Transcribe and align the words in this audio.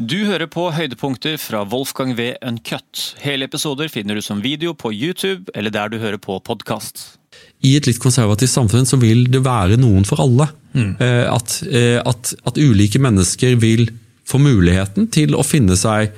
Du 0.00 0.22
hører 0.24 0.48
på 0.48 0.70
høydepunkter 0.72 1.34
fra 1.36 1.66
Wolfgang 1.68 2.14
V. 2.16 2.30
Uncut. 2.40 3.00
Hele 3.20 3.44
episoder 3.44 3.90
finner 3.92 4.16
du 4.16 4.22
som 4.24 4.40
video 4.40 4.72
på 4.72 4.88
YouTube 4.88 5.52
eller 5.54 5.74
der 5.74 5.92
du 5.92 5.98
hører 6.00 6.16
på 6.16 6.38
podkast. 6.40 7.18
I 7.60 7.74
et 7.76 7.84
litt 7.86 8.00
konservativt 8.00 8.50
samfunn 8.54 8.88
så 8.88 8.96
vil 8.96 9.26
det 9.32 9.42
være 9.44 9.76
noen 9.80 10.06
for 10.08 10.22
alle. 10.24 10.48
Mm. 10.72 10.94
At, 11.28 11.58
eh, 11.68 11.98
at, 12.00 12.32
at 12.48 12.56
ulike 12.56 13.02
mennesker 13.04 13.58
vil 13.60 13.90
få 14.28 14.40
muligheten 14.40 15.10
til 15.12 15.36
å 15.36 15.44
finne 15.44 15.76
seg 15.76 16.14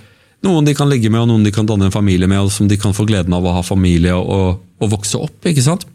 noen 0.47 0.69
de 0.69 0.77
kan 0.77 0.91
ligge 0.91 1.11
med, 1.11 1.25
og 1.25 1.33
noen 1.33 1.47
de 1.47 1.51
kan 1.57 1.67
danne 1.67 1.89
en 1.89 1.95
familie 1.95 2.29
med, 2.31 2.45
og 2.45 2.53
som 2.55 2.69
de 2.71 2.79
kan 2.79 2.95
få 2.95 3.07
gleden 3.09 3.35
av 3.35 3.47
å 3.49 3.57
ha 3.57 3.63
familie 3.65 4.15
og, 4.15 4.61
og 4.79 4.91
vokse 4.93 5.19
opp. 5.19 5.39
ikke 5.49 5.65
sant? 5.65 5.87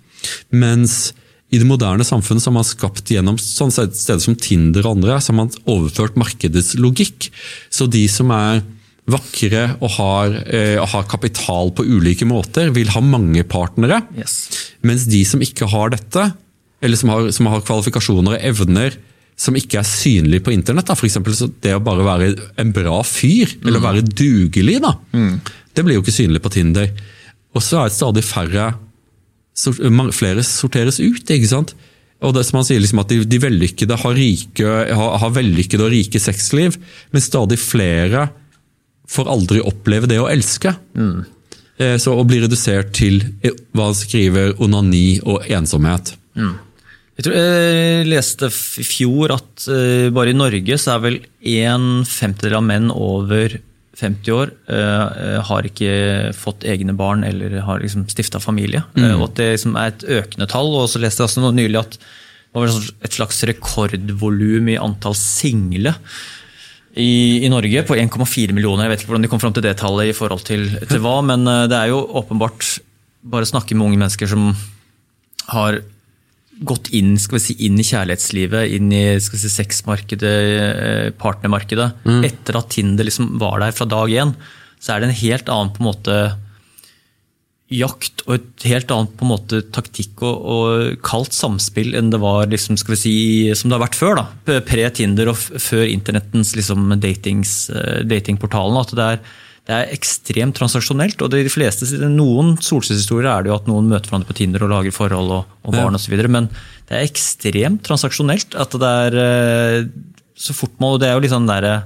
Mens 0.51 1.13
i 1.49 1.57
det 1.57 1.65
moderne 1.65 2.05
samfunnet 2.05 2.45
har 2.45 2.53
man 2.53 2.67
skapt 2.67 3.09
gjennom 3.09 3.37
steder 3.41 4.21
som 4.21 4.35
Tinder 4.37 4.85
og 4.85 4.99
andre, 4.99 5.17
så 5.17 5.31
har 5.31 5.39
man 5.41 5.53
overført 5.69 6.19
markedets 6.19 6.75
logikk. 6.77 7.31
Så 7.73 7.87
de 7.89 8.03
som 8.11 8.29
er 8.35 8.61
vakre 9.09 9.63
og 9.81 9.89
har, 9.95 10.35
eh, 10.45 10.77
har 10.77 11.09
kapital 11.09 11.71
på 11.73 11.85
ulike 11.85 12.27
måter, 12.29 12.69
vil 12.71 12.91
ha 12.93 13.01
mange 13.01 13.43
partnere. 13.43 14.03
Yes. 14.15 14.49
Mens 14.83 15.07
de 15.09 15.23
som 15.25 15.41
ikke 15.41 15.67
har 15.67 15.89
dette, 15.89 16.33
eller 16.81 16.95
som 16.95 17.09
har, 17.09 17.31
som 17.31 17.47
har 17.47 17.61
kvalifikasjoner 17.61 18.37
og 18.37 18.43
evner 18.43 18.93
som 19.39 19.55
ikke 19.55 19.79
er 19.79 19.87
synlige 19.87 20.43
på 20.43 20.51
internett, 20.51 20.91
f.eks. 20.91 21.17
det 21.63 21.73
å 21.73 21.83
bare 21.83 22.03
være 22.03 22.35
en 22.59 22.73
bra 22.75 22.99
fyr, 23.07 23.47
eller 23.63 23.79
være 23.79 24.03
dugelig, 24.03 24.81
da, 24.83 24.97
det 25.73 25.85
blir 25.85 25.95
jo 25.95 26.03
ikke 26.03 26.11
synlig 26.11 26.41
på 26.43 26.51
Tinder. 26.51 26.91
Og 27.55 27.63
så 27.63 27.79
er 27.79 27.87
det 27.87 27.95
stadig 27.95 28.23
færre 28.27 28.73
flere 30.15 30.43
sorteres 30.47 30.99
ut. 30.99 31.23
ikke 31.23 31.49
sant? 31.51 31.75
Og 32.19 32.33
det 32.35 32.43
som 32.47 32.59
han 32.59 32.67
sier 32.67 32.81
liksom 32.83 32.99
at 32.99 33.11
De, 33.11 33.21
de 33.23 33.39
vellykkede 33.39 33.95
har, 34.01 34.15
rike, 34.17 34.67
har, 34.91 35.17
har 35.21 35.35
vellykkede 35.35 35.85
og 35.85 35.93
rike 35.93 36.19
sexliv, 36.19 36.75
men 37.13 37.23
stadig 37.23 37.59
flere 37.61 38.27
får 39.09 39.29
aldri 39.31 39.61
oppleve 39.65 40.09
det 40.09 40.19
å 40.21 40.29
elske. 40.29 40.73
Eh, 41.79 41.95
Så 41.97 42.13
Å 42.13 42.25
bli 42.27 42.41
redusert 42.43 42.91
til 42.97 43.21
eh, 43.41 43.55
hva 43.73 43.89
han 43.89 43.97
skriver, 43.97 44.57
onani 44.61 45.21
og 45.23 45.47
ensomhet. 45.47 46.13
Jeg, 46.35 47.23
tror, 47.25 47.35
jeg 47.35 48.05
leste 48.07 48.47
i 48.79 48.85
fjor 48.87 49.33
at 49.35 49.65
uh, 49.67 50.07
bare 50.15 50.31
i 50.31 50.37
Norge 50.37 50.77
så 50.79 50.93
er 50.93 51.01
vel 51.03 51.17
en 51.51 52.05
femtedel 52.07 52.55
av 52.61 52.63
menn 52.63 52.87
over 52.95 53.57
50 53.99 54.33
år 54.35 54.51
eh, 54.71 55.35
har 55.49 55.67
ikke 55.67 55.91
fått 56.37 56.65
egne 56.67 56.95
barn 56.97 57.25
eller 57.27 57.59
har 57.65 57.83
liksom 57.83 58.07
stifta 58.11 58.41
familie. 58.43 58.81
Eh, 58.97 59.13
og 59.17 59.29
at 59.29 59.39
det 59.39 59.51
liksom 59.53 59.77
er 59.79 59.93
et 59.93 60.05
økende 60.19 60.47
tall. 60.49 60.71
Og 60.79 60.89
så 60.91 61.01
leste 61.03 61.23
jeg 61.23 61.29
også 61.29 61.43
noe 61.43 61.55
nylig 61.57 61.81
at 61.81 61.99
det 61.99 62.57
var 62.57 62.73
et 63.05 63.13
slags 63.13 63.43
rekordvolum 63.45 64.71
i 64.73 64.79
antall 64.81 65.17
single 65.17 65.93
i, 66.97 67.45
i 67.45 67.51
Norge 67.51 67.83
på 67.85 67.97
1,4 67.99 68.55
millioner. 68.57 68.87
Jeg 68.87 68.93
vet 68.93 69.03
ikke 69.03 69.13
hvordan 69.13 69.27
de 69.27 69.31
kom 69.31 69.43
fram 69.43 69.55
til 69.55 69.67
det 69.67 69.75
tallet 69.81 70.09
i 70.09 70.17
forhold 70.17 70.47
til, 70.47 70.65
til 70.89 71.03
hva, 71.03 71.19
men 71.25 71.45
det 71.45 71.77
er 71.77 71.91
jo 71.91 72.01
åpenbart 72.23 72.79
bare 73.29 73.45
snakke 73.45 73.77
med 73.77 73.85
unge 73.85 74.01
mennesker 74.01 74.31
som 74.31 74.49
har 75.51 75.83
gått 76.67 76.89
inn, 76.95 77.13
skal 77.21 77.37
vi 77.37 77.43
si, 77.43 77.55
inn 77.67 77.79
i 77.79 77.85
kjærlighetslivet, 77.87 78.73
inn 78.75 78.91
i 78.91 79.03
skal 79.23 79.37
vi 79.37 79.43
si, 79.45 79.53
sexmarkedet, 79.53 80.35
partnermarkedet. 81.21 81.87
partnermarkedet. 82.03 82.27
Etter 82.27 82.59
at 82.59 82.69
Tinder 82.73 83.07
liksom 83.07 83.37
var 83.39 83.61
der 83.63 83.75
fra 83.75 83.87
dag 83.89 84.11
én, 84.11 84.35
så 84.79 84.93
er 84.95 85.01
det 85.01 85.09
en 85.09 85.19
helt 85.21 85.51
annen 85.51 85.73
på 85.75 85.83
en 85.83 85.89
måte 85.91 86.19
jakt 87.69 88.23
og 88.25 88.33
et 88.33 88.65
helt 88.65 88.89
annet 88.93 89.11
på 89.17 89.25
en 89.25 89.31
måte 89.31 89.59
taktikk 89.73 90.23
og, 90.25 90.37
og 90.53 91.03
kaldt 91.05 91.35
samspill 91.37 91.93
enn 91.97 92.09
det 92.09 92.19
var 92.21 92.49
liksom, 92.49 92.79
skal 92.81 92.95
vi 92.95 92.99
si, 93.03 93.13
som 93.57 93.69
det 93.69 93.77
har 93.77 93.83
vært 93.85 93.99
før. 93.99 94.17
da, 94.17 94.57
Pre-Tinder 94.65 95.29
og 95.29 95.37
før 95.37 95.85
internettens 95.85 96.55
liksom, 96.57 96.89
datings, 97.01 97.53
eh, 97.69 98.01
datingportalen. 98.09 98.79
At 98.81 98.95
det 98.97 99.05
er, 99.05 99.21
det 99.69 99.75
er 99.77 99.91
ekstremt 99.93 100.57
transaksjonelt. 100.57 101.21
og 101.21 101.29
de 101.29 101.45
fleste, 101.51 101.85
Noen 102.09 102.55
solskinnshistorier 102.57 103.29
er 103.29 103.45
det 103.45 103.51
jo 103.51 103.57
at 103.59 103.67
noen 103.69 103.85
møter 103.91 104.09
hverandre 104.09 104.31
på 104.31 104.37
Tinder 104.39 104.65
og 104.65 104.71
lager 104.73 104.95
forhold 104.95 105.29
og, 105.35 105.51
og 105.61 105.75
barn 105.75 105.93
Ja. 105.93 106.01
videre, 106.09 106.31
men 106.31 106.49
det 106.89 106.97
er 106.97 107.05
ekstremt 107.05 107.83
transaksjonelt. 107.85 108.55
at 108.57 108.71
det 108.71 108.89
er 108.89 109.13
eh, 109.21 109.85
så 110.33 110.55
fort 110.57 110.73
man, 110.79 110.95
og 110.95 110.99
det 110.99 111.09
er 111.09 111.13
jo 111.13 111.21
liksom 111.21 111.45
der, 111.45 111.83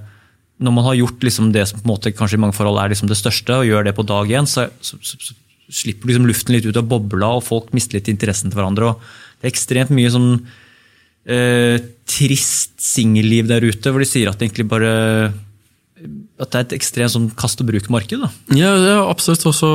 Når 0.64 0.72
man 0.72 0.86
har 0.86 0.96
gjort 0.96 1.20
liksom 1.20 1.52
det 1.52 1.68
som 1.68 1.80
på 1.82 1.84
en 1.84 1.92
måte 1.92 2.16
kanskje 2.16 2.38
i 2.38 2.40
mange 2.40 2.56
forhold 2.56 2.80
er 2.80 2.94
liksom 2.94 3.10
det 3.10 3.18
største, 3.18 3.52
og 3.52 3.66
gjør 3.68 3.84
det 3.84 3.96
på 3.98 4.06
dag 4.08 4.30
én, 4.32 4.48
så, 4.48 4.70
så, 4.80 4.96
så, 5.02 5.18
så 5.20 5.34
slipper 5.70 6.08
liksom 6.08 6.28
luften 6.28 6.56
litt 6.56 6.66
ut 6.66 6.78
av 6.78 6.88
bobla, 6.88 7.36
og 7.36 7.44
folk 7.44 7.74
mister 7.74 7.98
litt 7.98 8.08
interessen 8.08 8.50
til 8.50 8.62
hverandre. 8.62 8.94
og 8.94 9.02
Det 9.42 9.50
er 9.50 9.52
ekstremt 9.52 9.92
mye 9.92 10.12
sånn 10.14 10.46
eh, 11.28 11.82
trist 12.08 12.80
singelliv 12.80 13.50
der 13.50 13.66
ute, 13.66 13.92
hvor 13.92 14.00
de 14.00 14.08
sier 14.08 14.30
at 14.30 14.40
det 14.40 14.48
egentlig 14.48 14.70
bare 14.72 15.34
at 16.42 16.52
det 16.52 16.60
er 16.60 16.68
et 16.68 16.78
ekstremt 16.80 17.14
sånn 17.14 17.32
kast-og-bruk-marked. 17.38 18.22
Ja, 18.58 18.76
det 18.82 18.94
er 18.96 19.02
absolutt 19.06 19.46
også 19.46 19.70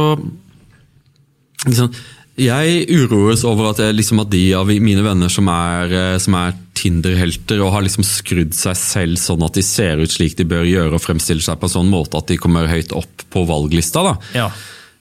liksom, 1.67 1.93
Jeg 2.39 2.87
uroes 2.91 3.45
over 3.47 3.73
at, 3.73 3.83
jeg, 3.83 3.97
liksom, 3.99 4.23
at 4.25 4.33
de 4.33 4.43
av 4.59 4.71
mine 4.71 5.05
venner 5.07 5.31
som 5.33 5.51
er, 5.53 5.95
eh, 5.95 6.17
som 6.23 6.37
er 6.39 6.57
Tinder-helter 6.79 7.59
og 7.65 7.73
har 7.75 7.83
liksom 7.83 8.05
skrudd 8.07 8.53
seg 8.55 8.77
selv 8.79 9.19
sånn 9.19 9.43
at 9.43 9.57
de 9.59 9.65
ser 9.67 9.99
ut 9.99 10.13
slik 10.13 10.37
de 10.39 10.47
bør 10.47 10.67
gjøre 10.69 10.95
og 10.95 11.03
fremstiller 11.03 11.43
seg 11.43 11.59
på 11.59 11.67
en 11.67 11.75
sånn 11.75 11.91
måte 11.91 12.21
at 12.21 12.31
de 12.31 12.39
kommer 12.39 12.71
høyt 12.71 12.95
opp 12.95 13.25
på 13.35 13.43
valglista. 13.49 14.05
da. 14.07 14.15
Ja. 14.45 14.47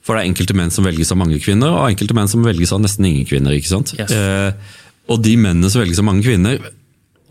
For 0.01 0.16
det 0.16 0.23
er 0.23 0.31
enkelte 0.31 0.56
menn 0.57 0.73
som 0.73 0.88
velges 0.88 1.12
av 1.13 1.19
mange 1.19 1.38
kvinner, 1.44 1.75
og 1.75 1.91
enkelte 1.91 2.16
menn 2.17 2.31
som 2.31 2.46
velges 2.46 2.73
av 2.73 2.81
nesten 2.81 3.06
ingen 3.09 3.28
kvinner. 3.29 3.53
ikke 3.53 3.69
sant? 3.69 3.94
Yes. 4.00 4.09
Eh, 4.09 4.78
og 5.12 5.22
de 5.22 5.35
mennene 5.38 5.69
som 5.69 5.84
velges 5.84 6.01
av 6.01 6.07
mange 6.07 6.25
kvinner, 6.25 6.63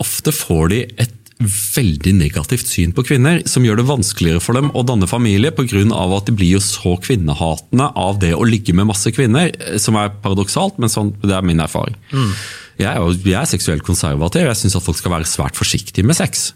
ofte 0.03 0.35
får 0.35 0.71
de 0.71 0.83
et 1.03 1.16
veldig 1.43 2.15
negativt 2.17 2.69
syn 2.71 2.95
på 2.97 3.05
kvinner, 3.05 3.43
som 3.49 3.65
gjør 3.67 3.81
det 3.81 3.89
vanskeligere 3.91 4.41
for 4.41 4.57
dem 4.57 4.71
å 4.73 4.85
danne 4.87 5.09
familie, 5.11 5.53
pga. 5.53 5.83
at 6.17 6.27
de 6.27 6.33
blir 6.33 6.57
jo 6.57 6.61
så 6.65 6.97
kvinnehatende 6.97 7.91
av 7.95 8.21
det 8.21 8.33
å 8.35 8.47
ligge 8.47 8.73
med 8.73 8.89
masse 8.89 9.11
kvinner, 9.13 9.53
eh, 9.53 9.77
som 9.79 9.97
er 9.97 10.15
paradoksalt, 10.23 10.79
men 10.79 10.89
sånn, 10.89 11.15
det 11.21 11.35
er 11.37 11.43
min 11.43 11.61
erfaring. 11.61 11.97
Jeg, 12.79 12.93
er 12.93 13.01
jeg 13.25 13.41
er 13.41 13.49
seksuelt 13.49 13.85
konservativ, 13.85 14.47
jeg 14.47 14.57
syns 14.57 14.77
at 14.77 14.85
folk 14.85 14.99
skal 14.99 15.13
være 15.13 15.29
svært 15.29 15.57
forsiktige 15.57 16.05
med 16.05 16.17
sex. 16.17 16.55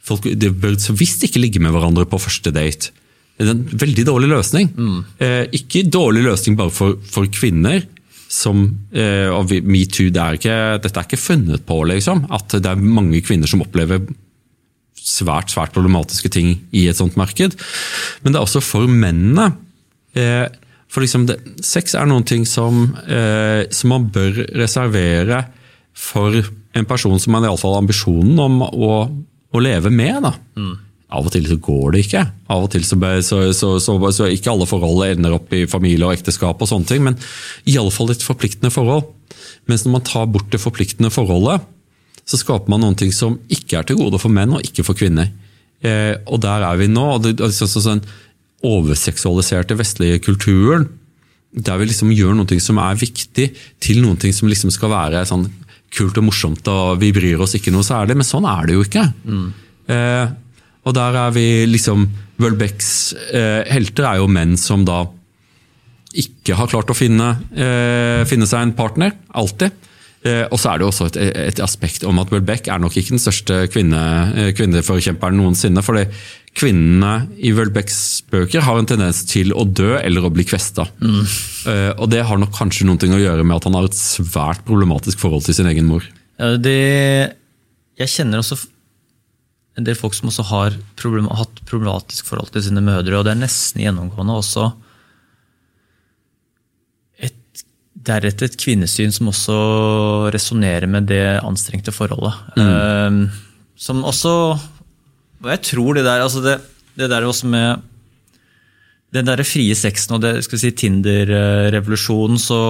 Folk 0.00 0.24
de 0.24 0.50
bør 0.50 0.78
så 0.80 0.94
visst 0.96 1.24
ikke 1.24 1.40
ligge 1.40 1.60
med 1.60 1.72
hverandre 1.72 2.06
på 2.08 2.20
første 2.20 2.52
date. 2.52 2.92
Det 3.40 3.48
er 3.48 3.54
en 3.54 3.64
veldig 3.80 4.04
dårlig 4.04 4.28
løsning. 4.28 4.68
Eh, 5.20 5.46
ikke 5.56 5.86
dårlig 5.88 6.26
løsning 6.26 6.56
bare 6.60 6.72
for, 6.72 6.98
for 7.08 7.28
kvinner. 7.32 7.86
Som, 8.30 8.62
eh, 8.94 9.26
og 9.26 9.50
metoo, 9.66 10.12
det 10.14 10.26
dette 10.44 10.94
er 10.94 11.06
ikke 11.06 11.18
funnet 11.18 11.64
på, 11.66 11.80
liksom. 11.90 12.28
At 12.30 12.54
det 12.54 12.66
er 12.70 12.78
mange 12.78 13.22
kvinner 13.26 13.50
som 13.50 13.64
opplever 13.64 14.04
svært 15.00 15.52
svært 15.52 15.74
problematiske 15.74 16.30
ting 16.32 16.52
i 16.76 16.86
et 16.90 16.98
sånt 16.98 17.16
marked. 17.18 17.56
Men 18.22 18.32
det 18.32 18.38
er 18.38 18.46
også 18.46 18.62
for 18.62 18.86
mennene. 18.86 19.50
Eh, 20.14 20.46
for 20.90 21.04
liksom 21.04 21.26
det, 21.28 21.38
Sex 21.64 21.94
er 21.94 22.08
noen 22.10 22.26
ting 22.26 22.46
som, 22.48 22.96
eh, 23.06 23.66
som 23.70 23.94
man 23.94 24.08
bør 24.12 24.44
reservere 24.58 25.44
for 25.94 26.34
en 26.74 26.86
person 26.86 27.18
som 27.18 27.34
har 27.34 27.48
iallfall 27.48 27.78
ambisjonen 27.80 28.38
om 28.38 28.62
å, 28.62 28.92
å 29.50 29.62
leve 29.62 29.90
med. 29.90 30.22
da. 30.22 30.34
Av 31.10 31.26
og 31.26 31.32
til 31.34 31.46
så 31.48 31.56
går 31.58 31.94
det 31.94 32.04
ikke. 32.04 32.22
Av 32.52 32.64
og 32.64 32.70
til 32.70 32.84
så, 32.86 32.96
så, 33.26 33.40
så, 33.52 33.96
så, 34.14 34.28
Ikke 34.30 34.52
alle 34.52 34.68
forhold 34.70 35.02
ender 35.08 35.34
opp 35.34 35.50
i 35.56 35.64
familie 35.70 36.06
og 36.06 36.14
ekteskap, 36.14 36.60
og 36.62 36.70
sånne 36.70 36.86
ting, 36.86 37.02
men 37.06 37.18
i 37.66 37.76
alle 37.80 37.90
fall 37.94 38.12
et 38.14 38.22
forpliktende 38.22 38.70
forhold. 38.74 39.08
Mens 39.70 39.84
når 39.84 39.96
man 39.96 40.06
tar 40.06 40.30
bort 40.30 40.50
det 40.52 40.62
forpliktende 40.62 41.10
forholdet, 41.12 41.66
så 42.28 42.38
skaper 42.38 42.70
man 42.70 42.84
noen 42.84 42.98
ting 42.98 43.10
som 43.14 43.40
ikke 43.50 43.80
er 43.80 43.88
til 43.88 43.98
gode 43.98 44.20
for 44.22 44.30
menn 44.32 44.54
og 44.54 44.64
ikke 44.66 44.84
for 44.86 44.98
kvinner. 44.98 45.32
Eh, 45.82 46.14
og 46.30 46.42
der 46.44 46.66
er 46.66 46.78
vi 46.78 46.90
nå. 46.90 47.06
og 47.16 47.24
det, 47.24 47.38
altså, 47.42 47.66
så, 47.66 47.82
sånn 47.82 48.04
overseksualiserte 48.66 49.78
vestlige 49.78 50.20
kulturen, 50.22 50.86
der 51.50 51.80
vi 51.80 51.88
liksom 51.88 52.12
gjør 52.14 52.36
noe 52.38 52.60
som 52.62 52.78
er 52.78 52.98
viktig, 53.00 53.48
til 53.82 54.02
noe 54.04 54.32
som 54.36 54.50
liksom 54.50 54.70
skal 54.74 54.92
være 54.92 55.24
sånn 55.26 55.48
kult 55.90 56.20
og 56.20 56.28
morsomt, 56.28 56.68
og 56.70 57.00
vi 57.00 57.10
bryr 57.14 57.40
oss 57.42 57.56
ikke 57.58 57.72
noe 57.74 57.86
særlig. 57.86 58.18
Men 58.20 58.28
sånn 58.28 58.46
er 58.46 58.68
det 58.68 58.76
jo 58.76 58.84
ikke. 58.86 59.06
Eh, 59.90 60.36
og 60.84 60.96
der 60.96 61.18
er 61.26 61.32
vi 61.36 61.46
liksom 61.68 62.08
Wølbecks 62.40 62.90
eh, 63.36 63.68
helter 63.68 64.06
er 64.08 64.20
jo 64.22 64.30
menn 64.32 64.56
som 64.56 64.86
da 64.88 65.02
ikke 66.16 66.56
har 66.58 66.70
klart 66.72 66.90
å 66.90 66.96
finne, 66.96 67.34
eh, 67.52 68.24
finne 68.26 68.48
seg 68.48 68.64
en 68.64 68.76
partner, 68.78 69.12
alltid. 69.36 69.76
Eh, 70.20 70.42
og 70.52 70.58
så 70.60 70.72
er 70.72 70.80
det 70.80 70.84
jo 70.84 70.90
også 70.90 71.06
et, 71.08 71.16
et 71.48 71.60
aspekt 71.64 72.04
om 72.04 72.18
at 72.20 72.32
Wølbeck 72.32 72.66
er 72.68 72.80
nok 72.82 72.96
ikke 72.98 73.14
den 73.14 73.22
største 73.22 73.62
kvinne, 73.72 74.00
eh, 74.36 74.50
kvinneforkjemperen 74.56 75.38
noensinne. 75.40 75.84
fordi 75.84 76.06
kvinnene 76.56 77.28
i 77.38 77.52
Wølbecks 77.54 78.00
bøker 78.32 78.64
har 78.66 78.80
en 78.80 78.88
tendens 78.90 79.22
til 79.30 79.54
å 79.54 79.64
dø 79.64 79.94
eller 80.00 80.26
å 80.26 80.32
bli 80.34 80.44
kvesta. 80.44 80.88
Eh, 81.00 81.92
og 81.96 82.10
det 82.10 82.24
har 82.26 82.40
nok 82.42 82.52
kanskje 82.56 82.88
noe 82.88 82.98
å 82.98 83.22
gjøre 83.22 83.46
med 83.46 83.56
at 83.56 83.68
han 83.68 83.78
har 83.78 83.88
et 83.88 83.96
svært 83.96 84.64
problematisk 84.66 85.22
forhold 85.22 85.46
til 85.46 85.56
sin 85.56 85.70
egen 85.70 85.88
mor. 85.88 86.04
Ja, 86.40 86.56
Det, 86.56 87.36
jeg 88.00 88.08
kjenner 88.08 88.42
også 88.42 88.58
en 89.78 89.86
del 89.86 89.98
folk 89.98 90.16
som 90.16 90.30
også 90.30 90.46
har 90.50 90.78
problem, 90.98 91.28
hatt 91.34 91.62
problematisk 91.68 92.28
forhold 92.28 92.50
til 92.54 92.64
sine 92.66 92.82
mødre, 92.84 93.18
og 93.18 93.26
det 93.26 93.34
er 93.34 93.42
nesten 93.42 93.82
gjennomgående 93.84 94.38
også 94.40 94.70
et, 97.28 97.62
deretter 97.94 98.48
et 98.48 98.58
kvinnesyn 98.60 99.14
som 99.14 99.30
også 99.30 99.60
resonnerer 100.34 100.90
med 100.90 101.08
det 101.10 101.24
anstrengte 101.38 101.94
forholdet. 101.94 102.34
Eh, 102.58 103.22
som 103.80 104.02
også 104.04 104.34
Og 105.40 105.46
jeg 105.48 105.62
tror 105.70 105.96
det 105.96 106.04
der, 106.04 106.20
altså 106.20 106.42
det, 106.44 106.58
det 107.00 107.08
der 107.08 107.24
også 107.24 107.48
med 107.48 107.86
den 109.14 109.26
der 109.26 109.42
frie 109.42 109.74
sexen 109.74 110.18
og 110.18 110.20
det, 110.22 110.34
skal 110.44 110.58
vi 110.58 110.64
si, 110.66 110.70
Tinder-revolusjonen, 110.84 112.38
så 112.38 112.60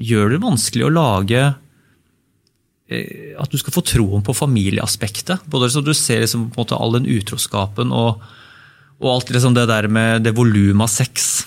gjør 0.00 0.32
det 0.32 0.40
vanskelig 0.42 0.88
å 0.88 0.94
lage 0.94 1.42
At 3.40 3.52
du 3.52 3.58
skal 3.60 3.74
få 3.74 3.82
troen 3.86 4.24
på 4.24 4.36
familieaspektet. 4.36 5.46
Både 5.50 5.70
så 5.72 5.82
Du 5.84 5.92
ser 5.94 6.22
liksom 6.24 6.48
på 6.50 6.60
en 6.60 6.64
måte 6.64 6.78
all 6.78 6.96
den 6.96 7.08
utroskapen 7.10 7.92
og, 7.92 8.22
og 9.00 9.10
alt 9.10 9.32
liksom 9.34 9.56
det 9.56 9.66
der 9.70 9.88
med 9.88 10.24
det 10.24 10.36
volumet 10.36 10.86
av 10.86 10.92
sex 10.92 11.44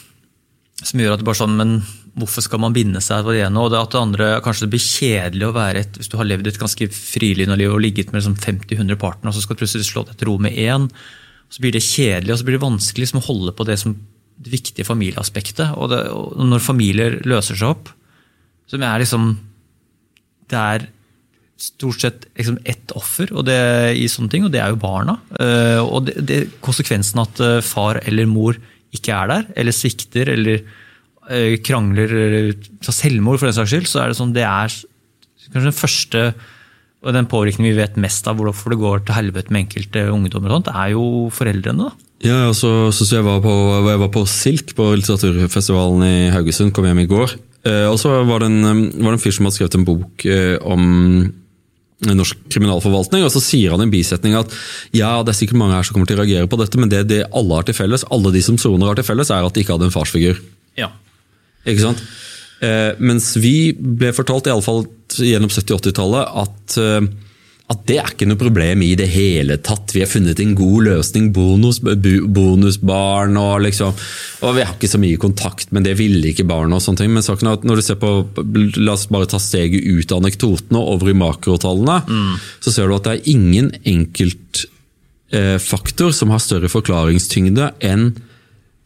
som 0.86 1.02
gjør 1.02 1.16
at 1.16 1.22
det 1.22 1.26
bare 1.26 1.40
sånn, 1.40 1.56
men 1.58 1.78
hvorfor 2.18 2.44
skal 2.46 2.62
man 2.62 2.76
binde 2.76 3.02
seg 3.04 3.24
til 3.24 3.38
det 3.38 3.46
ene? 3.48 3.62
Og 3.62 3.72
det 3.74 3.80
at 3.80 3.94
det 3.94 4.02
andre 4.02 4.28
kanskje 4.46 4.66
det 4.66 4.74
blir 4.76 4.84
kjedelig 4.84 5.48
å 5.48 5.56
være 5.56 5.82
et, 5.84 5.98
hvis 5.98 6.12
du 6.12 6.18
har 6.20 6.28
levd 6.30 6.50
et 6.52 6.60
ganske 6.62 6.90
frilyna 6.94 7.58
liv 7.58 7.74
og 7.74 7.82
ligget 7.82 8.12
med 8.12 8.22
liksom 8.22 8.38
50-100 8.44 9.00
partnere, 9.02 9.32
og 9.32 9.38
så 9.38 9.44
skal 9.44 9.58
du 9.58 9.64
plutselig 9.64 9.88
slå 9.90 10.06
deg 10.08 10.20
til 10.20 10.30
ro 10.30 10.38
med 10.42 10.58
én. 10.58 10.88
Så 11.54 11.64
blir 11.64 11.74
det 11.74 11.86
kjedelig 11.86 12.34
og 12.34 12.40
så 12.40 12.48
blir 12.48 12.58
det 12.58 12.66
vanskelig 12.66 13.08
liksom, 13.08 13.22
å 13.24 13.28
holde 13.30 13.56
på 13.58 13.68
det 13.70 13.80
som 13.82 13.96
det 14.38 14.54
viktige 14.54 14.86
familieaspektet. 14.86 15.74
Og, 15.74 15.90
det, 15.94 16.04
og 16.14 16.46
når 16.46 16.66
familier 16.66 17.18
løser 17.26 17.58
seg 17.58 17.74
opp, 17.74 17.94
som 18.68 18.84
er 18.84 19.00
liksom 19.00 19.30
Det 20.48 20.60
er 20.60 20.86
stort 21.58 22.02
sett 22.02 22.26
liksom 22.38 22.60
ett 22.70 22.92
offer 22.98 23.32
det, 23.46 23.60
i 23.98 24.08
sånne 24.12 24.32
ting, 24.32 24.46
og 24.46 24.54
det 24.54 24.62
er 24.62 24.74
jo 24.74 24.82
barna. 24.82 25.18
Uh, 25.34 25.82
og 25.82 26.06
det, 26.08 26.18
det, 26.30 26.42
konsekvensen 26.64 27.24
at 27.24 27.42
uh, 27.42 27.62
far 27.66 28.02
eller 28.06 28.30
mor 28.30 28.60
ikke 28.94 29.16
er 29.16 29.32
der, 29.32 29.48
eller 29.58 29.76
svikter, 29.76 30.30
eller 30.36 30.62
uh, 30.62 31.56
krangler, 31.66 32.14
eller 32.14 32.54
tar 32.86 32.96
selvmord 32.96 33.42
for 33.42 33.50
den 33.50 33.58
saks 33.58 33.74
skyld, 33.74 33.90
så 33.90 34.04
er 34.04 34.14
det 34.14 34.20
sånn 34.20 34.36
det 34.38 34.46
er 34.46 34.78
kanskje 35.48 35.70
den 35.72 35.82
første 35.82 36.28
og 37.08 37.14
den 37.14 37.28
påvirkningen 37.30 37.72
vi 37.72 37.78
vet 37.78 38.00
mest 38.02 38.26
av 38.28 38.40
hvorfor 38.42 38.74
det 38.74 38.80
går 38.82 39.04
til 39.06 39.16
helvete 39.16 39.54
med 39.54 39.68
enkelte 39.68 40.08
ungdommer, 40.12 40.52
og 40.52 40.60
sånt, 40.60 40.72
er 40.74 40.94
jo 40.96 41.04
foreldrene. 41.34 41.88
da. 41.88 42.08
Ja, 42.26 42.38
og 42.50 42.56
så, 42.58 42.72
så, 42.96 43.06
jeg, 43.12 43.26
var 43.26 43.42
på, 43.44 43.54
jeg 43.86 44.02
var 44.02 44.10
på 44.14 44.24
Silk, 44.30 44.74
på 44.76 44.90
litteraturfestivalen 44.98 46.06
i 46.08 46.16
Haugesund, 46.34 46.74
kom 46.74 46.88
hjem 46.90 47.04
i 47.06 47.10
går. 47.10 47.36
Eh, 47.68 47.86
og 47.86 48.00
så 48.02 48.16
var, 48.26 48.42
det 48.42 48.50
en, 48.50 48.88
det 48.90 49.12
en 49.12 49.22
fyr 49.22 49.36
som 49.36 49.48
hadde 49.48 49.60
skrevet 49.60 49.78
en 49.78 49.86
bok 49.88 50.26
eh, 50.26 50.56
om 50.66 50.82
norsk 52.06 52.44
kriminalforvaltning, 52.54 53.24
og 53.26 53.32
så 53.34 53.42
sier 53.42 53.74
han 53.74 53.82
i 53.82 53.88
en 53.88 53.94
bisetning 53.94 54.36
at 54.38 54.52
ja, 54.94 55.16
det 55.26 55.34
er 55.34 55.40
sikkert 55.40 55.58
mange 55.58 55.78
her 55.78 55.88
som 55.88 55.96
kommer 55.96 56.10
til 56.10 56.20
å 56.20 56.22
reagere 56.22 56.50
på 56.50 56.60
dette, 56.62 56.78
men 56.78 56.92
det, 56.92 57.08
det 57.10 57.24
alle 57.36 57.58
har 57.58 57.66
til 57.66 57.78
felles, 57.78 58.06
alle 58.14 58.34
de 58.36 58.44
som 58.46 58.60
soner 58.62 58.92
har 58.92 59.00
til 59.00 59.08
felles, 59.08 59.32
er 59.34 59.48
at 59.48 59.56
de 59.56 59.64
ikke 59.64 59.74
hadde 59.74 59.90
en 59.90 59.96
farsfigur. 59.96 60.42
Ja. 60.78 60.92
Ikke 61.66 61.88
sant? 61.88 62.04
Eh, 62.62 62.92
mens 63.02 63.32
vi 63.42 63.74
ble 63.74 64.14
fortalt, 64.18 64.50
i 64.50 64.54
alle 64.54 64.66
fall 64.66 64.86
gjennom 65.18 65.50
70-80-tallet, 65.50 66.38
at, 66.44 66.78
eh, 66.82 67.10
at 67.68 67.82
det 67.90 67.98
er 68.00 68.14
ikke 68.14 68.24
noe 68.30 68.40
problem 68.40 68.80
i 68.86 68.94
det 68.96 69.10
hele 69.12 69.58
tatt. 69.60 69.92
Vi 69.92 70.00
har 70.00 70.08
funnet 70.08 70.40
en 70.40 70.54
god 70.56 70.86
løsning. 70.86 71.34
Bonus, 71.36 71.82
bonusbarn 71.84 73.36
og 73.42 73.62
liksom 73.66 73.92
Og 74.48 74.56
vi 74.56 74.64
har 74.64 74.72
ikke 74.78 74.88
så 74.88 75.00
mye 75.02 75.18
kontakt, 75.20 75.72
men 75.76 75.84
det 75.84 75.98
ville 76.00 76.28
ikke 76.30 76.46
barna 76.48 76.76
og 76.78 76.84
sånne 76.86 77.00
ting. 77.02 77.12
Men 77.12 77.26
saken 77.26 77.48
er 77.50 77.54
at 77.60 77.66
når 77.68 77.76
du 77.76 77.84
ser 77.84 78.00
på 78.00 78.24
La 78.80 78.94
oss 78.94 79.12
bare 79.12 79.28
ta 79.28 79.36
steget 79.42 79.84
ut 79.84 80.12
av 80.14 80.18
anekdotene 80.24 80.80
og 80.80 80.88
over 80.96 81.10
i 81.12 81.20
makrotallene, 81.20 81.98
så 82.64 82.70
ser 82.72 82.88
du 82.88 82.96
at 82.96 83.04
det 83.10 83.14
er 83.18 83.28
ingen 83.34 83.68
enkeltfaktor 83.84 86.12
som 86.16 86.32
har 86.32 86.40
større 86.44 86.70
forklaringstyngde 86.72 87.66
enn 87.84 88.16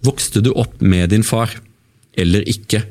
vokste 0.02 0.42
du 0.42 0.50
opp 0.58 0.82
med 0.82 1.10
din 1.14 1.24
far 1.28 1.54
eller 2.18 2.42
ikke. 2.50 2.82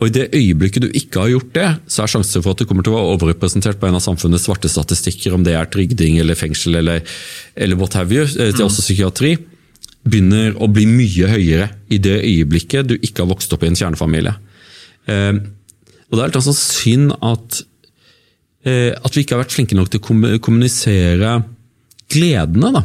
Og 0.00 0.08
I 0.08 0.14
det 0.14 0.30
øyeblikket 0.32 0.86
du 0.86 0.88
ikke 0.96 1.20
har 1.20 1.32
gjort 1.34 1.52
det, 1.52 1.68
så 1.92 2.02
er 2.02 2.12
sjansen 2.14 2.40
for 2.40 2.54
at 2.54 2.62
du 2.62 2.66
kommer 2.68 2.84
til 2.86 2.94
å 2.94 2.96
være 2.96 3.16
overrepresentert 3.18 3.80
på 3.80 3.88
en 3.88 3.98
av 3.98 4.04
samfunnets 4.04 4.46
svarte 4.48 4.70
statistikker, 4.72 5.34
om 5.36 5.44
det 5.44 5.52
er 5.58 5.68
trygding 5.68 6.16
eller 6.22 6.38
fengsel 6.40 6.80
eller, 6.80 7.04
eller 7.52 7.76
what 7.76 7.96
have 7.98 8.14
you, 8.14 8.24
det 8.24 8.54
til 8.56 8.64
også 8.64 8.84
psykiatri, 8.86 9.34
begynner 10.08 10.56
å 10.56 10.70
bli 10.72 10.86
mye 10.88 11.28
høyere 11.28 11.66
i 11.92 11.98
det 12.00 12.16
øyeblikket 12.22 12.88
du 12.88 12.94
ikke 12.96 13.26
har 13.26 13.28
vokst 13.34 13.52
opp 13.52 13.66
i 13.66 13.68
en 13.68 13.76
kjernefamilie. 13.76 14.32
Eh, 15.04 15.34
og 16.10 16.16
Det 16.16 16.22
er 16.22 16.32
litt 16.32 16.46
sånn 16.48 16.56
synd 16.56 17.12
at, 17.20 17.60
eh, 18.64 18.96
at 18.96 19.14
vi 19.14 19.22
ikke 19.22 19.36
har 19.36 19.44
vært 19.44 19.58
flinke 19.58 19.76
nok 19.76 19.92
til 19.92 20.00
å 20.00 20.40
kommunisere 20.40 21.34
gledene. 22.10 22.72
da. 22.72 22.82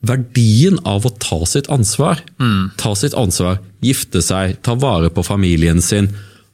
Verdien 0.00 0.80
av 0.88 1.04
å 1.04 1.12
ta 1.20 1.44
sitt 1.44 1.68
ansvar. 1.68 2.24
Ta 2.80 2.94
sitt 2.96 3.12
ansvar, 3.12 3.60
gifte 3.84 4.22
seg, 4.24 4.56
ta 4.62 4.74
vare 4.74 5.10
på 5.10 5.22
familien 5.22 5.82
sin. 5.84 6.08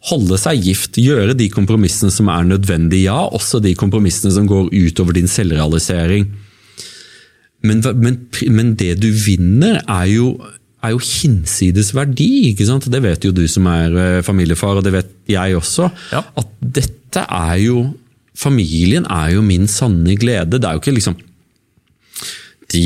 Holde 0.07 0.39
seg 0.39 0.63
gift, 0.63 0.99
gjøre 1.03 1.35
de 1.35 1.49
kompromissene 1.51 2.13
som 2.15 2.31
er 2.31 2.47
nødvendige. 2.47 3.09
Ja, 3.09 3.25
også 3.27 3.61
de 3.63 3.75
kompromissene 3.79 4.33
som 4.35 4.47
går 4.51 4.71
utover 4.71 5.17
din 5.17 5.31
selvrealisering. 5.31 6.29
Men, 7.67 7.83
men, 7.99 8.21
men 8.55 8.75
det 8.79 8.95
du 9.03 9.09
vinner, 9.11 9.81
er 9.83 10.07
jo, 10.13 10.29
er 10.85 10.95
jo 10.95 11.03
hinsides 11.03 11.93
verdi. 11.97 12.53
ikke 12.53 12.69
sant? 12.69 12.87
Det 12.93 13.03
vet 13.03 13.27
jo 13.27 13.35
du 13.35 13.45
som 13.51 13.67
er 13.71 13.99
eh, 14.03 14.25
familiefar, 14.27 14.79
og 14.79 14.87
det 14.87 14.95
vet 14.95 15.13
jeg 15.33 15.59
også. 15.59 15.91
Ja. 16.15 16.23
At 16.39 16.53
dette 16.61 17.27
er 17.27 17.63
jo 17.67 17.87
Familien 18.37 19.07
er 19.09 19.31
jo 19.33 19.41
min 19.41 19.63
sanne 19.65 20.13
glede. 20.21 20.59
Det 20.61 20.67
er 20.69 20.75
jo 20.77 20.83
ikke 20.83 20.93
liksom 20.93 21.15
de, 22.69 22.83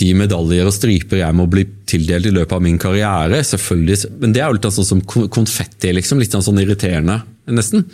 de 0.00 0.08
medaljer 0.16 0.66
og 0.66 0.72
striper 0.74 1.20
jeg 1.20 1.36
må 1.36 1.44
bli 1.52 1.66
tildelt 1.86 2.26
i 2.26 2.32
løpet 2.32 2.56
av 2.56 2.62
min 2.64 2.78
karriere. 2.80 3.42
selvfølgelig, 3.44 3.98
Men 4.20 4.32
det 4.32 4.40
er 4.42 4.48
jo 4.48 4.56
litt 4.56 4.68
sånn 4.72 4.88
som 4.88 5.00
konfetti. 5.02 5.92
liksom, 5.92 6.18
Litt 6.18 6.32
sånn 6.32 6.58
irriterende, 6.62 7.22
nesten. 7.46 7.84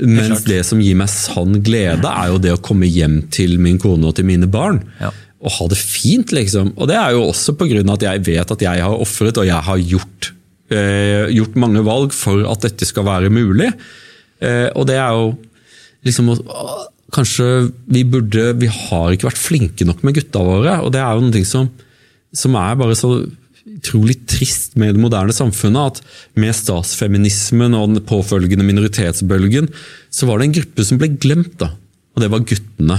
Mens 0.00 0.28
klart. 0.28 0.44
det 0.50 0.64
som 0.66 0.80
gir 0.82 0.96
meg 0.96 1.08
sann 1.08 1.62
glede, 1.62 2.04
er 2.10 2.32
jo 2.32 2.38
det 2.38 2.52
å 2.56 2.60
komme 2.60 2.88
hjem 2.90 3.30
til 3.30 3.58
min 3.58 3.78
kone 3.78 4.04
og 4.10 4.16
til 4.16 4.24
mine 4.26 4.46
barn. 4.50 4.82
Ja. 5.00 5.12
Og 5.40 5.50
ha 5.52 5.68
det 5.68 5.78
fint, 5.78 6.32
liksom. 6.32 6.74
Og 6.76 6.88
det 6.90 6.96
er 6.96 7.12
jo 7.12 7.22
også 7.30 7.54
pga. 7.56 7.80
at 7.92 8.00
jeg 8.02 8.24
vet 8.26 8.50
at 8.50 8.60
jeg 8.60 8.80
har 8.82 8.98
ofret, 8.98 9.38
og 9.38 9.46
jeg 9.46 9.62
har 9.62 9.78
gjort, 9.78 10.32
eh, 10.70 11.28
gjort 11.30 11.54
mange 11.56 11.82
valg 11.84 12.12
for 12.12 12.44
at 12.50 12.60
dette 12.60 12.84
skal 12.84 13.04
være 13.04 13.30
mulig. 13.30 13.72
Eh, 14.42 14.68
og 14.74 14.86
det 14.86 14.96
er 14.96 15.10
jo 15.12 15.38
liksom 16.04 16.28
å- 16.36 16.86
Kanskje 17.14 17.46
vi 17.90 18.04
burde 18.06 18.52
Vi 18.60 18.70
har 18.70 19.14
ikke 19.14 19.30
vært 19.30 19.40
flinke 19.40 19.86
nok 19.88 20.04
med 20.06 20.18
gutta 20.18 20.42
våre, 20.46 20.78
og 20.84 20.92
det 20.94 21.02
er 21.02 21.16
jo 21.16 21.26
noe 21.26 21.44
som, 21.48 21.70
som 22.32 22.58
er 22.60 22.78
bare 22.80 22.98
så 22.98 23.12
utrolig 23.80 24.18
trist 24.28 24.76
med 24.80 24.94
det 24.94 25.02
moderne 25.02 25.34
samfunnet. 25.34 26.00
At 26.00 26.38
med 26.40 26.54
statsfeminismen 26.56 27.76
og 27.78 27.94
den 27.94 28.04
påfølgende 28.06 28.66
minoritetsbølgen, 28.66 29.70
så 30.12 30.28
var 30.28 30.40
det 30.40 30.48
en 30.48 30.56
gruppe 30.60 30.86
som 30.86 31.00
ble 31.00 31.12
glemt, 31.20 31.54
da. 31.62 31.72
Og 32.16 32.24
det 32.24 32.30
var 32.32 32.46
guttene. 32.46 32.98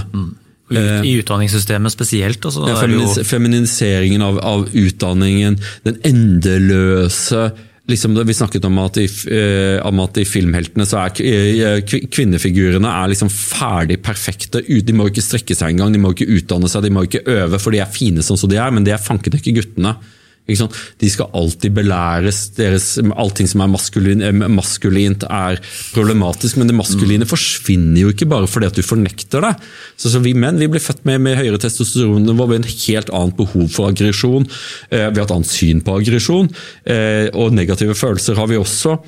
I, 0.72 0.78
I 0.78 1.16
utdanningssystemet 1.20 1.92
spesielt. 1.92 2.44
Altså, 2.48 2.64
Ja, 2.70 2.78
feminis 2.80 3.18
feminiseringen 3.28 4.24
av, 4.24 4.40
av 4.40 4.68
utdanningen, 4.72 5.58
den 5.84 6.00
endeløse 6.08 7.50
liksom, 7.92 8.16
Vi 8.26 8.34
snakket 8.36 8.64
om 8.68 8.78
at, 8.82 8.98
i, 8.98 9.06
eh, 9.36 9.78
om 9.86 10.00
at 10.04 10.18
i 10.18 10.24
filmheltene 10.28 10.86
så 10.88 11.02
er 11.04 11.20
eh, 11.24 11.82
kv- 11.86 12.08
kvinnefigurene 12.12 12.88
er 12.88 13.12
liksom 13.12 13.30
ferdig 13.32 14.00
perfekte. 14.04 14.64
De 14.66 14.96
må 14.96 15.06
ikke 15.10 15.24
strekke 15.24 15.56
seg 15.58 15.74
engang, 15.76 15.92
de 15.94 16.00
må 16.02 16.10
ikke 16.16 16.28
utdanne 16.40 16.70
seg, 16.72 16.82
de 16.88 16.92
må 16.96 17.04
ikke 17.06 17.22
øve, 17.28 17.60
for 17.62 17.74
de 17.74 17.82
er 17.84 17.92
fine 17.92 18.24
sånn 18.24 18.40
som 18.40 18.50
de 18.52 18.58
er, 18.60 18.72
men 18.74 18.84
det 18.88 18.96
er 18.96 19.02
fanken 19.02 19.36
ikke 19.38 19.54
guttene. 19.60 19.94
De 20.42 21.08
skal 21.10 21.30
alltid 21.38 21.70
belæres. 21.76 22.48
Deres, 22.56 22.96
allting 23.14 23.46
som 23.46 23.62
er 23.62 23.70
maskulin, 23.70 24.22
eh, 24.26 24.32
maskulint, 24.50 25.22
er 25.30 25.60
problematisk, 25.94 26.58
men 26.58 26.66
det 26.66 26.74
maskuline 26.74 27.28
forsvinner 27.28 28.02
jo 28.02 28.10
ikke 28.10 28.26
bare 28.26 28.50
fordi 28.50 28.66
at 28.66 28.74
du 28.74 28.82
fornekter 28.82 29.40
det. 29.40 29.54
Så, 29.96 30.10
så 30.10 30.18
Vi 30.22 30.34
menn 30.34 30.58
vi 30.58 30.66
blir 30.66 30.82
født 30.82 31.04
med, 31.06 31.20
med 31.20 31.38
høyere 31.38 31.62
testosteronnivå, 31.62 32.48
med 32.48 32.62
en 32.62 32.70
helt 32.72 33.10
annet 33.10 33.36
behov 33.38 33.70
for 33.70 33.88
aggresjon. 33.88 34.48
Eh, 34.90 35.08
vi 35.10 35.22
har 35.22 35.26
et 35.28 35.34
annet 35.34 35.52
syn 35.52 35.80
på 35.80 35.96
aggresjon, 36.00 36.50
eh, 36.84 37.30
og 37.32 37.54
negative 37.54 37.94
følelser 37.94 38.34
har 38.34 38.50
vi 38.50 38.58
også. 38.58 38.98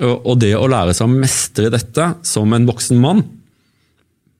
Og, 0.00 0.26
og 0.26 0.38
det 0.42 0.56
å 0.56 0.68
lære 0.70 0.94
seg 0.96 1.06
å 1.06 1.12
mestre 1.12 1.70
dette 1.70 2.14
som 2.26 2.52
en 2.54 2.66
voksen 2.68 2.96
mann 3.02 3.20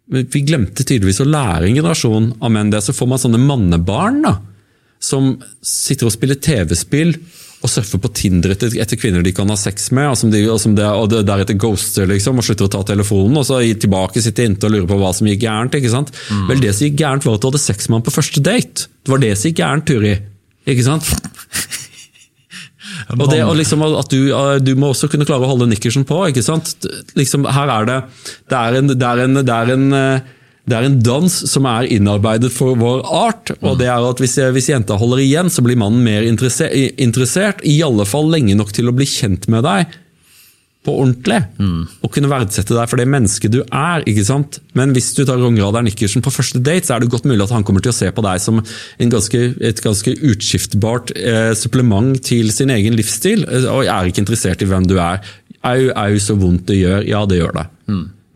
Vi 0.09 0.41
glemte 0.47 0.87
tydeligvis 0.87 1.21
å 1.21 1.27
lære 1.29 1.69
en 1.69 1.75
generasjon 1.77 2.31
av 2.41 2.51
menn 2.55 2.71
det. 2.73 2.81
Så 2.83 2.95
får 2.97 3.07
man 3.11 3.21
sånne 3.23 3.39
mannebarn. 3.39 4.23
da, 4.25 4.33
som 5.01 5.33
sitter 5.65 6.09
og 6.09 6.15
spiller 6.15 6.39
TV-spill 6.41 7.15
og 7.61 7.69
surfer 7.69 8.01
på 8.01 8.09
Tinder 8.17 8.55
etter, 8.55 8.73
etter 8.81 8.97
kvinner 9.01 9.25
de 9.25 9.35
kan 9.37 9.51
ha 9.53 9.57
sex 9.59 9.91
med, 9.97 10.09
og, 10.09 10.17
som 10.17 10.31
de, 10.33 10.41
og, 10.49 10.57
som 10.63 10.77
de, 10.77 10.85
og 10.85 11.13
deretter 11.13 11.59
ghoster 11.61 12.09
liksom, 12.09 12.41
og 12.41 12.47
slutter 12.47 12.69
å 12.69 12.73
ta 12.73 12.81
telefonen, 12.89 13.37
og 13.37 13.45
så 13.49 13.61
tilbake 13.61 14.23
sitter 14.25 14.49
inntil 14.49 14.71
og 14.71 14.77
lurer 14.77 14.89
på 14.89 15.01
hva 15.03 15.13
som 15.17 15.29
gikk 15.29 15.43
gærent. 15.45 15.77
ikke 15.77 15.93
sant? 15.93 16.13
Vel, 16.49 16.63
det 16.63 16.73
som 16.77 16.89
gikk 16.89 16.97
gærent, 17.03 17.27
var 17.29 17.37
at 17.37 17.45
du 17.45 17.51
hadde 17.51 17.61
sex 17.61 17.91
med 17.91 18.01
han 18.01 18.07
på 18.07 18.17
første 18.17 18.45
date. 18.45 18.89
Det 19.05 19.13
var 19.13 19.21
det 19.21 19.35
som 19.37 19.51
gikk 19.51 19.61
gærent, 19.61 19.89
Turi. 19.91 20.15
Ikke 20.71 20.87
sant? 20.87 21.11
Og 23.11 23.27
det 23.31 23.41
og 23.43 23.57
liksom 23.59 23.83
at 23.87 24.13
du, 24.13 24.29
du 24.63 24.71
må 24.79 24.93
også 24.93 25.09
kunne 25.11 25.27
klare 25.27 25.43
å 25.47 25.51
holde 25.51 25.67
nikkersen 25.71 26.05
på. 26.07 26.19
ikke 26.31 26.45
sant? 26.47 26.77
Liksom, 27.19 27.47
her 27.51 27.73
er 27.73 27.89
det 27.89 27.97
Det 28.51 28.59
er 28.59 28.77
en, 28.79 28.93
det 28.93 29.09
er 29.09 29.23
en, 29.25 29.41
det 29.41 29.57
er 29.57 29.73
en 29.75 29.87
eh, 29.97 30.29
det 30.69 30.77
er 30.77 30.87
en 30.87 30.99
dans 31.03 31.39
som 31.51 31.67
er 31.67 31.89
innarbeidet 31.91 32.53
for 32.53 32.77
vår 32.79 33.01
art. 33.07 33.51
og 33.63 33.79
det 33.81 33.89
er 33.89 34.05
at 34.11 34.21
Hvis, 34.21 34.37
hvis 34.53 34.69
jenta 34.71 34.99
holder 35.01 35.23
igjen, 35.25 35.49
så 35.51 35.63
blir 35.65 35.79
mannen 35.81 36.05
mer 36.05 36.23
interessert, 36.23 36.75
interessert. 37.01 37.65
I 37.65 37.81
alle 37.83 38.05
fall 38.07 38.29
lenge 38.31 38.55
nok 38.55 38.71
til 38.77 38.89
å 38.91 38.95
bli 38.95 39.07
kjent 39.09 39.49
med 39.49 39.65
deg. 39.65 39.87
på 40.81 40.95
ordentlig. 40.97 41.43
Og 42.01 42.09
kunne 42.15 42.31
verdsette 42.31 42.73
deg 42.73 42.89
for 42.89 42.97
det 42.97 43.05
mennesket 43.13 43.53
du 43.53 43.59
er. 43.69 44.01
ikke 44.09 44.25
sant? 44.25 44.61
Men 44.73 44.95
hvis 44.97 45.11
du 45.13 45.27
tar 45.29 45.37
Rongrader 45.37 45.83
Nikkersen 45.85 46.23
på 46.25 46.33
første 46.33 46.57
date, 46.65 46.87
så 46.87 46.95
er 46.95 47.01
det 47.05 47.11
godt 47.13 47.27
mulig 47.29 47.43
at 47.45 47.53
han 47.53 47.67
kommer 47.69 47.85
til 47.85 47.93
å 47.93 47.99
se 47.99 48.09
på 48.17 48.25
deg 48.25 48.41
som 48.41 48.63
ganske, 48.97 49.43
et 49.61 49.83
ganske 49.85 50.15
utskiftbart 50.31 51.13
eh, 51.21 51.53
supplement 51.53 52.17
til 52.25 52.49
sin 52.55 52.73
egen 52.73 52.97
livsstil, 52.97 53.45
eh, 53.45 53.69
og 53.69 53.85
er 53.85 54.09
ikke 54.09 54.25
interessert 54.25 54.65
i 54.65 54.71
hvem 54.71 54.89
du 54.89 54.97
er. 54.97 55.21
Au, 55.61 55.91
au, 55.93 56.17
så 56.17 56.39
vondt 56.41 56.65
det 56.73 56.81
gjør. 56.81 57.05
Ja, 57.05 57.27
det 57.29 57.43
gjør 57.43 57.59
det. 57.61 57.67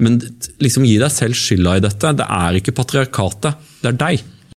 Men 0.03 0.19
liksom 0.63 0.87
gi 0.89 0.97
deg 0.99 1.13
selv 1.15 1.39
skylda 1.39 1.77
i 1.79 1.83
dette. 1.85 2.15
Det 2.19 2.27
er 2.27 2.59
ikke 2.59 2.75
patriarkatet, 2.75 3.61
det 3.83 3.93
er 3.93 4.01
deg. 4.01 4.25